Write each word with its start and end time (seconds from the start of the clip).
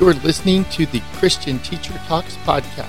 You're 0.00 0.14
listening 0.14 0.64
to 0.70 0.86
the 0.86 1.02
Christian 1.16 1.58
Teacher 1.58 1.92
Talks 2.06 2.34
podcast, 2.38 2.88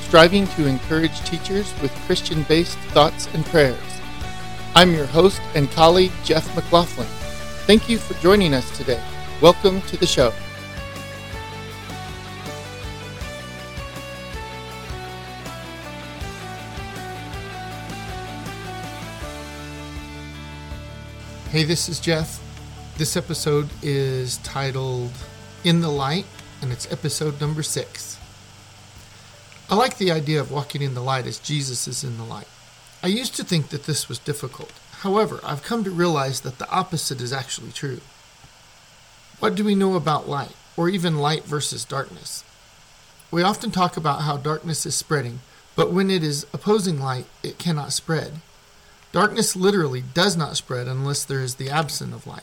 striving 0.00 0.46
to 0.46 0.66
encourage 0.66 1.20
teachers 1.26 1.70
with 1.82 1.94
Christian 2.06 2.44
based 2.44 2.78
thoughts 2.94 3.28
and 3.34 3.44
prayers. 3.44 3.76
I'm 4.74 4.94
your 4.94 5.04
host 5.04 5.42
and 5.54 5.70
colleague, 5.72 6.10
Jeff 6.24 6.56
McLaughlin. 6.56 7.06
Thank 7.66 7.90
you 7.90 7.98
for 7.98 8.14
joining 8.22 8.54
us 8.54 8.74
today. 8.78 8.98
Welcome 9.42 9.82
to 9.82 9.98
the 9.98 10.06
show. 10.06 10.30
Hey, 21.50 21.64
this 21.64 21.90
is 21.90 22.00
Jeff. 22.00 22.40
This 22.96 23.18
episode 23.18 23.68
is 23.82 24.38
titled 24.38 25.10
In 25.64 25.80
the 25.80 25.88
Light, 25.88 26.26
and 26.60 26.72
it's 26.72 26.90
episode 26.90 27.40
number 27.40 27.62
six. 27.62 28.18
I 29.70 29.76
like 29.76 29.96
the 29.96 30.10
idea 30.10 30.40
of 30.40 30.50
walking 30.50 30.82
in 30.82 30.94
the 30.94 31.00
light 31.00 31.24
as 31.24 31.38
Jesus 31.38 31.86
is 31.86 32.02
in 32.02 32.18
the 32.18 32.24
light. 32.24 32.48
I 33.00 33.06
used 33.06 33.36
to 33.36 33.44
think 33.44 33.68
that 33.68 33.84
this 33.84 34.08
was 34.08 34.18
difficult. 34.18 34.72
However, 35.02 35.38
I've 35.44 35.62
come 35.62 35.84
to 35.84 35.90
realize 35.92 36.40
that 36.40 36.58
the 36.58 36.68
opposite 36.68 37.20
is 37.20 37.32
actually 37.32 37.70
true. 37.70 38.00
What 39.38 39.54
do 39.54 39.64
we 39.64 39.76
know 39.76 39.94
about 39.94 40.28
light, 40.28 40.56
or 40.76 40.88
even 40.88 41.18
light 41.18 41.44
versus 41.44 41.84
darkness? 41.84 42.42
We 43.30 43.44
often 43.44 43.70
talk 43.70 43.96
about 43.96 44.22
how 44.22 44.38
darkness 44.38 44.84
is 44.84 44.96
spreading, 44.96 45.42
but 45.76 45.92
when 45.92 46.10
it 46.10 46.24
is 46.24 46.44
opposing 46.52 46.98
light, 46.98 47.26
it 47.44 47.58
cannot 47.58 47.92
spread. 47.92 48.40
Darkness 49.12 49.54
literally 49.54 50.02
does 50.12 50.36
not 50.36 50.56
spread 50.56 50.88
unless 50.88 51.24
there 51.24 51.40
is 51.40 51.54
the 51.54 51.70
absence 51.70 52.14
of 52.14 52.26
light. 52.26 52.42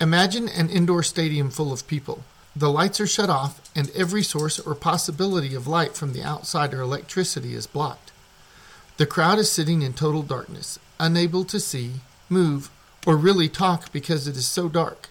Imagine 0.00 0.48
an 0.48 0.70
indoor 0.70 1.02
stadium 1.02 1.50
full 1.50 1.72
of 1.72 1.86
people. 1.86 2.24
The 2.56 2.70
lights 2.70 3.00
are 3.00 3.06
shut 3.06 3.30
off, 3.30 3.60
and 3.76 3.90
every 3.90 4.22
source 4.22 4.58
or 4.58 4.74
possibility 4.74 5.54
of 5.54 5.68
light 5.68 5.96
from 5.96 6.12
the 6.12 6.22
outside 6.22 6.74
or 6.74 6.80
electricity 6.80 7.54
is 7.54 7.66
blocked. 7.66 8.12
The 8.96 9.06
crowd 9.06 9.38
is 9.38 9.50
sitting 9.50 9.82
in 9.82 9.92
total 9.92 10.22
darkness, 10.22 10.78
unable 11.00 11.44
to 11.44 11.60
see, 11.60 11.94
move, 12.28 12.70
or 13.06 13.16
really 13.16 13.48
talk 13.48 13.92
because 13.92 14.26
it 14.26 14.36
is 14.36 14.46
so 14.46 14.68
dark. 14.68 15.08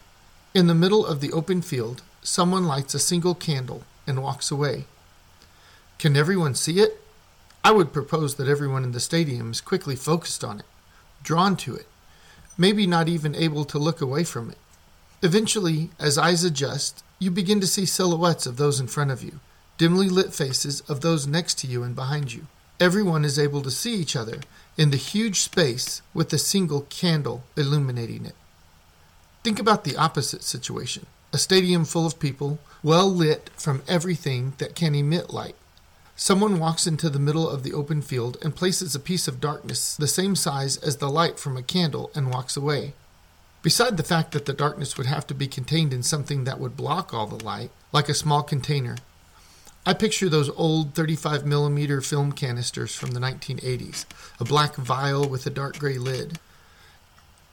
In 0.54 0.68
the 0.68 0.76
middle 0.76 1.06
of 1.06 1.20
the 1.20 1.32
open 1.32 1.62
field, 1.62 2.02
someone 2.22 2.66
lights 2.66 2.94
a 2.94 3.00
single 3.00 3.36
candle 3.36 3.84
and 4.06 4.22
walks 4.22 4.52
away. 4.52 4.86
Can 5.98 6.16
everyone 6.16 6.56
see 6.56 6.80
it? 6.80 7.02
I 7.64 7.72
would 7.72 7.94
propose 7.94 8.36
that 8.36 8.50
everyone 8.50 8.84
in 8.84 8.92
the 8.92 9.00
stadium 9.00 9.52
is 9.52 9.62
quickly 9.62 9.96
focused 9.96 10.44
on 10.44 10.60
it, 10.60 10.66
drawn 11.24 11.56
to 11.58 11.76
it, 11.76 11.88
maybe 12.58 12.86
not 12.86 13.08
even 13.08 13.36
able 13.36 13.64
to 13.66 13.80
look 13.80 14.02
away 14.02 14.24
from 14.24 14.50
it. 14.50 14.58
Eventually, 15.24 15.90
as 16.00 16.18
eyes 16.18 16.44
adjust, 16.44 17.02
you 17.18 17.32
begin 17.32 17.62
to 17.62 17.68
see 17.68 17.86
silhouettes 17.86 18.46
of 18.46 18.58
those 18.58 18.82
in 18.82 18.88
front 18.88 19.10
of 19.10 19.24
you, 19.24 19.40
dimly 19.78 20.10
lit 20.10 20.34
faces 20.34 20.82
of 20.82 21.00
those 21.00 21.26
next 21.26 21.58
to 21.60 21.68
you 21.68 21.82
and 21.82 21.96
behind 21.96 22.34
you. 22.34 22.48
Everyone 22.78 23.24
is 23.24 23.40
able 23.40 23.62
to 23.62 23.72
see 23.72 23.96
each 23.96 24.18
other 24.18 24.42
in 24.78 24.92
the 24.92 24.98
huge 24.98 25.40
space 25.40 26.02
with 26.14 26.34
a 26.34 26.38
single 26.38 26.82
candle 26.90 27.44
illuminating 27.56 28.26
it. 28.26 28.36
Think 29.46 29.60
about 29.60 29.86
the 29.86 29.96
opposite 29.96 30.44
situation 30.44 31.06
a 31.32 31.38
stadium 31.38 31.84
full 31.86 32.06
of 32.06 32.20
people, 32.20 32.60
well 32.84 33.10
lit 33.10 33.50
from 33.56 33.82
everything 33.88 34.54
that 34.58 34.76
can 34.76 34.94
emit 34.94 35.34
light. 35.34 35.56
Someone 36.16 36.60
walks 36.60 36.86
into 36.86 37.10
the 37.10 37.18
middle 37.18 37.50
of 37.50 37.64
the 37.64 37.74
open 37.74 38.02
field 38.02 38.38
and 38.44 38.56
places 38.56 38.94
a 38.94 39.00
piece 39.00 39.28
of 39.28 39.42
darkness 39.42 39.96
the 39.96 40.08
same 40.08 40.36
size 40.36 40.78
as 40.78 40.98
the 40.98 41.10
light 41.10 41.40
from 41.40 41.58
a 41.58 41.64
candle 41.64 42.12
and 42.14 42.30
walks 42.30 42.56
away. 42.56 42.94
Beside 43.64 43.96
the 43.96 44.04
fact 44.04 44.34
that 44.34 44.46
the 44.46 44.52
darkness 44.52 44.98
would 44.98 45.08
have 45.08 45.26
to 45.26 45.34
be 45.34 45.48
contained 45.48 45.94
in 45.94 46.04
something 46.04 46.44
that 46.44 46.60
would 46.60 46.76
block 46.76 47.14
all 47.14 47.26
the 47.26 47.42
light, 47.44 47.72
like 47.94 48.10
a 48.10 48.14
small 48.14 48.44
container, 48.44 48.98
I 49.86 49.94
picture 49.94 50.28
those 50.28 50.50
old 50.50 50.94
35 50.94 51.46
millimeter 51.46 52.02
film 52.02 52.34
canisters 52.34 52.94
from 52.94 53.12
the 53.12 53.22
1980s, 53.22 54.04
a 54.38 54.44
black 54.44 54.76
vial 54.76 55.30
with 55.30 55.46
a 55.46 55.50
dark 55.50 55.80
gray 55.80 55.98
lid. 55.98 56.40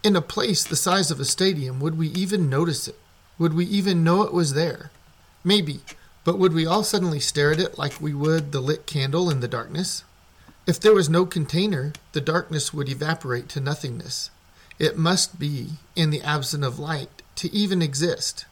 In 0.03 0.17
a 0.17 0.21
place 0.21 0.65
the 0.65 0.75
size 0.75 1.12
of 1.12 1.21
a 1.21 1.25
stadium, 1.25 1.79
would 1.79 1.97
we 1.97 2.09
even 2.09 2.51
notice 2.51 2.89
it? 2.89 2.99
Would 3.39 3.55
we 3.55 3.65
even 3.67 4.03
know 4.03 4.23
it 4.23 4.33
was 4.33 4.55
there? 4.55 4.91
Maybe, 5.45 5.81
but 6.25 6.41
would 6.41 6.53
we 6.53 6.67
all 6.67 6.83
suddenly 6.83 7.21
stare 7.21 7.53
at 7.53 7.61
it 7.61 7.79
like 7.79 8.01
we 8.01 8.15
would 8.15 8.51
the 8.51 8.61
lit 8.61 8.84
candle 8.84 9.31
in 9.31 9.39
the 9.39 9.47
darkness? 9.49 10.03
If 10.67 10.81
there 10.81 10.95
was 10.95 11.09
no 11.09 11.25
container, 11.25 11.93
the 12.13 12.21
darkness 12.21 12.75
would 12.75 12.89
evaporate 12.89 13.49
to 13.51 13.61
nothingness. 13.61 14.31
It 14.81 14.97
must 14.97 15.39
be 15.39 15.73
in 15.95 16.09
the 16.09 16.23
absence 16.23 16.65
of 16.65 16.79
light 16.79 17.21
to 17.37 17.53
even 17.53 17.83
exist. 17.83 18.47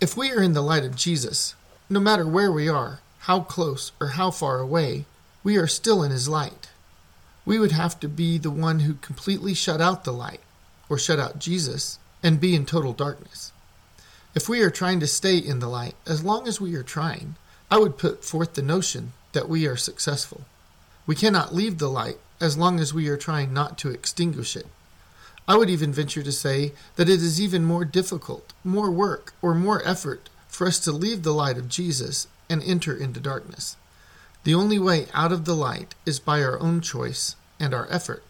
If 0.00 0.16
we 0.16 0.30
are 0.30 0.40
in 0.40 0.52
the 0.52 0.62
light 0.62 0.84
of 0.84 0.94
Jesus, 0.94 1.56
no 1.90 1.98
matter 1.98 2.28
where 2.28 2.52
we 2.52 2.68
are, 2.68 3.00
how 3.22 3.40
close 3.40 3.90
or 4.00 4.10
how 4.10 4.30
far 4.30 4.60
away, 4.60 5.04
we 5.42 5.56
are 5.56 5.66
still 5.66 6.04
in 6.04 6.12
his 6.12 6.28
light. 6.28 6.68
We 7.44 7.58
would 7.58 7.72
have 7.72 7.98
to 8.00 8.08
be 8.08 8.38
the 8.38 8.52
one 8.52 8.80
who 8.80 8.94
completely 8.94 9.52
shut 9.52 9.80
out 9.80 10.04
the 10.04 10.12
light, 10.12 10.42
or 10.88 10.96
shut 10.96 11.18
out 11.18 11.40
Jesus, 11.40 11.98
and 12.22 12.40
be 12.40 12.54
in 12.54 12.64
total 12.64 12.92
darkness. 12.92 13.50
If 14.36 14.48
we 14.48 14.60
are 14.60 14.70
trying 14.70 15.00
to 15.00 15.08
stay 15.08 15.38
in 15.38 15.58
the 15.58 15.68
light, 15.68 15.96
as 16.06 16.22
long 16.22 16.46
as 16.46 16.60
we 16.60 16.76
are 16.76 16.84
trying, 16.84 17.34
I 17.68 17.80
would 17.80 17.98
put 17.98 18.24
forth 18.24 18.54
the 18.54 18.62
notion 18.62 19.12
that 19.32 19.48
we 19.48 19.66
are 19.66 19.76
successful. 19.76 20.42
We 21.04 21.16
cannot 21.16 21.52
leave 21.52 21.78
the 21.78 21.90
light 21.90 22.18
as 22.40 22.56
long 22.56 22.78
as 22.78 22.94
we 22.94 23.08
are 23.08 23.16
trying 23.16 23.52
not 23.52 23.76
to 23.78 23.90
extinguish 23.90 24.54
it. 24.54 24.68
I 25.48 25.56
would 25.56 25.70
even 25.70 25.92
venture 25.92 26.22
to 26.22 26.32
say 26.32 26.72
that 26.96 27.08
it 27.08 27.22
is 27.22 27.40
even 27.40 27.64
more 27.64 27.84
difficult, 27.84 28.52
more 28.62 28.90
work, 28.90 29.34
or 29.42 29.54
more 29.54 29.86
effort 29.86 30.28
for 30.48 30.66
us 30.66 30.78
to 30.80 30.92
leave 30.92 31.22
the 31.22 31.32
light 31.32 31.58
of 31.58 31.68
Jesus 31.68 32.28
and 32.48 32.62
enter 32.62 32.94
into 32.94 33.20
darkness. 33.20 33.76
The 34.44 34.54
only 34.54 34.78
way 34.78 35.06
out 35.14 35.32
of 35.32 35.44
the 35.44 35.54
light 35.54 35.94
is 36.04 36.20
by 36.20 36.42
our 36.42 36.58
own 36.60 36.80
choice 36.80 37.36
and 37.58 37.72
our 37.72 37.86
effort. 37.90 38.22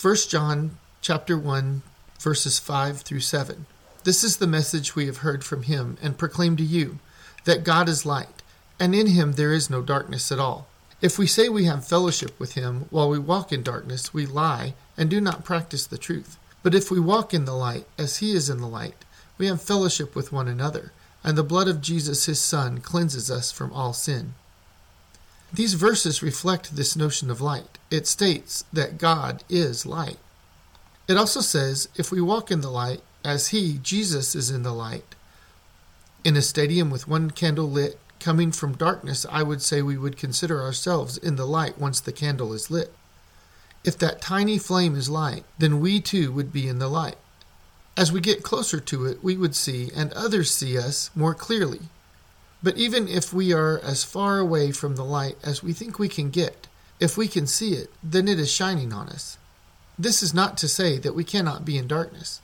1 0.00 0.16
John 0.28 0.78
chapter 1.00 1.36
1 1.36 1.82
verses 2.18 2.58
5 2.58 3.00
through 3.00 3.20
7. 3.20 3.66
This 4.04 4.22
is 4.22 4.36
the 4.36 4.46
message 4.46 4.94
we 4.94 5.06
have 5.06 5.18
heard 5.18 5.44
from 5.44 5.64
him 5.64 5.98
and 6.00 6.18
proclaim 6.18 6.56
to 6.56 6.62
you 6.62 6.98
that 7.44 7.64
God 7.64 7.88
is 7.88 8.06
light, 8.06 8.42
and 8.78 8.94
in 8.94 9.08
him 9.08 9.32
there 9.32 9.52
is 9.52 9.68
no 9.68 9.82
darkness 9.82 10.30
at 10.30 10.38
all. 10.38 10.68
If 11.00 11.18
we 11.18 11.26
say 11.26 11.48
we 11.48 11.64
have 11.64 11.86
fellowship 11.86 12.38
with 12.38 12.54
him 12.54 12.86
while 12.90 13.08
we 13.08 13.18
walk 13.18 13.52
in 13.52 13.62
darkness, 13.62 14.14
we 14.14 14.24
lie 14.24 14.74
and 14.96 15.08
do 15.08 15.20
not 15.20 15.44
practice 15.44 15.86
the 15.86 15.98
truth. 15.98 16.38
But 16.62 16.74
if 16.74 16.90
we 16.90 17.00
walk 17.00 17.34
in 17.34 17.44
the 17.44 17.54
light, 17.54 17.86
as 17.98 18.18
he 18.18 18.32
is 18.32 18.48
in 18.48 18.58
the 18.58 18.66
light, 18.66 19.04
we 19.38 19.46
have 19.46 19.60
fellowship 19.60 20.14
with 20.14 20.32
one 20.32 20.48
another, 20.48 20.92
and 21.24 21.36
the 21.36 21.42
blood 21.42 21.68
of 21.68 21.80
Jesus 21.80 22.26
his 22.26 22.40
Son 22.40 22.80
cleanses 22.80 23.30
us 23.30 23.50
from 23.50 23.72
all 23.72 23.92
sin. 23.92 24.34
These 25.52 25.74
verses 25.74 26.22
reflect 26.22 26.76
this 26.76 26.96
notion 26.96 27.30
of 27.30 27.40
light. 27.40 27.78
It 27.90 28.06
states 28.06 28.64
that 28.72 28.98
God 28.98 29.44
is 29.48 29.84
light. 29.84 30.18
It 31.08 31.16
also 31.16 31.40
says, 31.40 31.88
if 31.96 32.10
we 32.10 32.20
walk 32.20 32.50
in 32.50 32.60
the 32.60 32.70
light, 32.70 33.02
as 33.24 33.48
he, 33.48 33.78
Jesus, 33.82 34.34
is 34.34 34.50
in 34.50 34.62
the 34.62 34.72
light. 34.72 35.14
In 36.24 36.36
a 36.36 36.42
stadium 36.42 36.90
with 36.90 37.08
one 37.08 37.30
candle 37.30 37.68
lit, 37.68 37.98
coming 38.18 38.52
from 38.52 38.74
darkness, 38.74 39.26
I 39.28 39.42
would 39.42 39.60
say 39.60 39.82
we 39.82 39.98
would 39.98 40.16
consider 40.16 40.62
ourselves 40.62 41.18
in 41.18 41.36
the 41.36 41.46
light 41.46 41.78
once 41.78 42.00
the 42.00 42.12
candle 42.12 42.52
is 42.52 42.70
lit. 42.70 42.92
If 43.84 43.98
that 43.98 44.22
tiny 44.22 44.58
flame 44.58 44.94
is 44.94 45.10
light, 45.10 45.44
then 45.58 45.80
we 45.80 46.00
too 46.00 46.30
would 46.32 46.52
be 46.52 46.68
in 46.68 46.78
the 46.78 46.88
light. 46.88 47.16
As 47.96 48.12
we 48.12 48.20
get 48.20 48.42
closer 48.42 48.80
to 48.80 49.06
it, 49.06 49.22
we 49.22 49.36
would 49.36 49.54
see, 49.54 49.90
and 49.94 50.12
others 50.12 50.50
see 50.50 50.78
us 50.78 51.10
more 51.14 51.34
clearly. 51.34 51.80
But 52.62 52.76
even 52.76 53.08
if 53.08 53.32
we 53.32 53.52
are 53.52 53.80
as 53.80 54.04
far 54.04 54.38
away 54.38 54.70
from 54.70 54.94
the 54.94 55.04
light 55.04 55.36
as 55.42 55.62
we 55.62 55.72
think 55.72 55.98
we 55.98 56.08
can 56.08 56.30
get, 56.30 56.68
if 57.00 57.16
we 57.16 57.26
can 57.26 57.46
see 57.46 57.74
it, 57.74 57.90
then 58.02 58.28
it 58.28 58.38
is 58.38 58.50
shining 58.50 58.92
on 58.92 59.08
us. 59.08 59.36
This 59.98 60.22
is 60.22 60.32
not 60.32 60.56
to 60.58 60.68
say 60.68 60.98
that 60.98 61.14
we 61.14 61.24
cannot 61.24 61.64
be 61.64 61.76
in 61.76 61.86
darkness. 61.86 62.40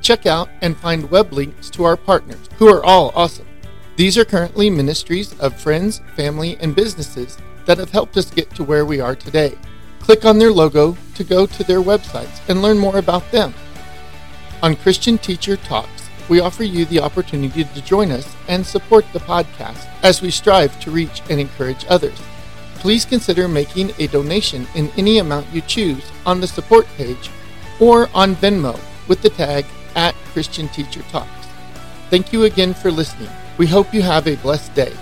Check 0.00 0.24
out 0.24 0.48
and 0.62 0.76
find 0.76 1.10
web 1.10 1.32
links 1.32 1.70
to 1.70 1.82
our 1.82 1.96
partners, 1.96 2.48
who 2.56 2.68
are 2.68 2.84
all 2.84 3.10
awesome. 3.16 3.48
These 3.96 4.16
are 4.16 4.24
currently 4.24 4.70
ministries 4.70 5.36
of 5.40 5.60
friends, 5.60 6.00
family, 6.14 6.56
and 6.60 6.74
businesses 6.74 7.36
that 7.66 7.78
have 7.78 7.90
helped 7.90 8.16
us 8.16 8.30
get 8.30 8.48
to 8.54 8.62
where 8.62 8.86
we 8.86 9.00
are 9.00 9.16
today. 9.16 9.58
Click 9.98 10.24
on 10.24 10.38
their 10.38 10.52
logo 10.52 10.96
to 11.16 11.24
go 11.24 11.46
to 11.46 11.64
their 11.64 11.80
websites 11.82 12.40
and 12.48 12.62
learn 12.62 12.78
more 12.78 12.98
about 12.98 13.28
them. 13.32 13.52
On 14.62 14.76
Christian 14.76 15.18
Teacher 15.18 15.56
Talks, 15.56 16.08
we 16.28 16.38
offer 16.38 16.62
you 16.62 16.84
the 16.84 17.00
opportunity 17.00 17.64
to 17.64 17.82
join 17.82 18.12
us 18.12 18.36
and 18.46 18.64
support 18.64 19.04
the 19.12 19.18
podcast 19.18 19.88
as 20.04 20.22
we 20.22 20.30
strive 20.30 20.78
to 20.80 20.92
reach 20.92 21.22
and 21.28 21.40
encourage 21.40 21.84
others. 21.88 22.18
Please 22.76 23.04
consider 23.04 23.48
making 23.48 23.92
a 23.98 24.06
donation 24.06 24.68
in 24.76 24.90
any 24.96 25.18
amount 25.18 25.52
you 25.52 25.60
choose 25.62 26.04
on 26.24 26.40
the 26.40 26.46
support 26.46 26.86
page 26.96 27.30
or 27.80 28.08
on 28.14 28.34
Venmo 28.36 28.78
with 29.08 29.22
the 29.22 29.30
tag 29.30 29.64
at 29.94 30.14
Christian 30.32 30.68
Teacher 30.68 31.02
Talks. 31.10 31.30
Thank 32.10 32.32
you 32.32 32.44
again 32.44 32.74
for 32.74 32.90
listening. 32.90 33.30
We 33.58 33.66
hope 33.66 33.92
you 33.92 34.02
have 34.02 34.26
a 34.26 34.36
blessed 34.36 34.74
day. 34.74 34.92